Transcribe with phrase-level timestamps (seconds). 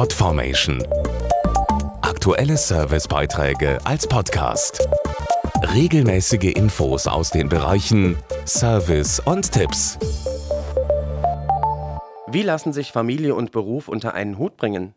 [0.00, 0.82] Podformation.
[2.00, 4.88] Aktuelle Servicebeiträge als Podcast.
[5.74, 8.16] Regelmäßige Infos aus den Bereichen
[8.46, 9.98] Service und Tipps.
[12.28, 14.94] Wie lassen sich Familie und Beruf unter einen Hut bringen?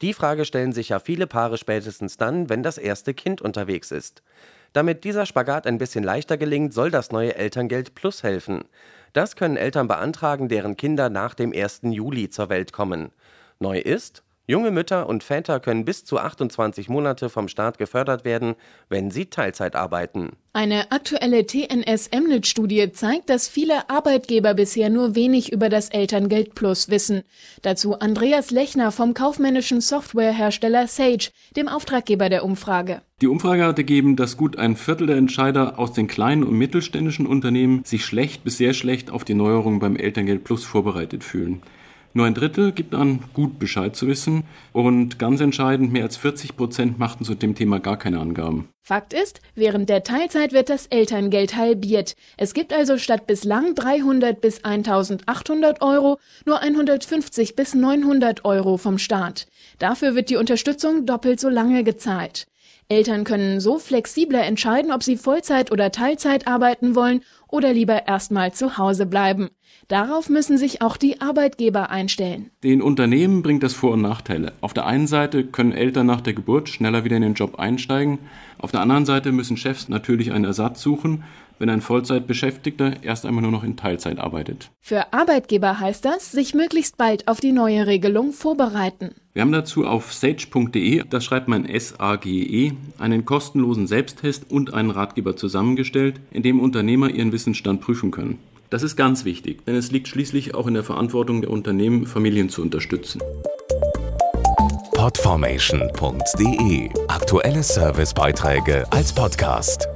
[0.00, 4.24] Die Frage stellen sich ja viele Paare spätestens dann, wenn das erste Kind unterwegs ist.
[4.72, 8.64] Damit dieser Spagat ein bisschen leichter gelingt, soll das neue Elterngeld Plus helfen.
[9.12, 11.82] Das können Eltern beantragen, deren Kinder nach dem 1.
[11.84, 13.12] Juli zur Welt kommen.
[13.60, 18.54] Neu ist, junge Mütter und Väter können bis zu 28 Monate vom Staat gefördert werden,
[18.88, 20.30] wenn sie Teilzeit arbeiten.
[20.52, 27.22] Eine aktuelle TNS-Emnet-Studie zeigt, dass viele Arbeitgeber bisher nur wenig über das Elterngeld Plus wissen.
[27.62, 33.02] Dazu Andreas Lechner vom kaufmännischen Softwarehersteller Sage, dem Auftraggeber der Umfrage.
[33.22, 37.26] Die Umfrage hat ergeben, dass gut ein Viertel der Entscheider aus den kleinen und mittelständischen
[37.26, 41.62] Unternehmen sich schlecht bis sehr schlecht auf die Neuerungen beim Elterngeld Plus vorbereitet fühlen.
[42.14, 44.44] Nur ein Drittel gibt an, gut Bescheid zu wissen.
[44.72, 48.68] Und ganz entscheidend, mehr als 40 Prozent machten zu dem Thema gar keine Angaben.
[48.82, 52.16] Fakt ist, während der Teilzeit wird das Elterngeld halbiert.
[52.36, 58.98] Es gibt also statt bislang 300 bis 1800 Euro nur 150 bis 900 Euro vom
[58.98, 59.46] Staat.
[59.78, 62.46] Dafür wird die Unterstützung doppelt so lange gezahlt.
[62.88, 68.52] Eltern können so flexibler entscheiden, ob sie Vollzeit oder Teilzeit arbeiten wollen oder lieber erstmal
[68.52, 69.48] zu Hause bleiben.
[69.88, 72.50] Darauf müssen sich auch die Arbeitgeber einstellen.
[72.62, 74.52] Den Unternehmen bringt das Vor- und Nachteile.
[74.60, 78.18] Auf der einen Seite können Eltern nach der Geburt schneller wieder in den Job einsteigen.
[78.58, 81.24] Auf der anderen Seite müssen Chefs natürlich einen Ersatz suchen,
[81.62, 84.70] wenn ein Vollzeitbeschäftigter erst einmal nur noch in Teilzeit arbeitet.
[84.80, 89.14] Für Arbeitgeber heißt das, sich möglichst bald auf die neue Regelung vorbereiten.
[89.32, 95.36] Wir haben dazu auf sage.de, das schreibt man S-A-G-E, einen kostenlosen Selbsttest und einen Ratgeber
[95.36, 98.38] zusammengestellt, in dem Unternehmer ihren Wissensstand prüfen können.
[98.68, 102.48] Das ist ganz wichtig, denn es liegt schließlich auch in der Verantwortung der Unternehmen, Familien
[102.48, 103.22] zu unterstützen.
[104.94, 109.91] Podformation.de Aktuelle Servicebeiträge als Podcast.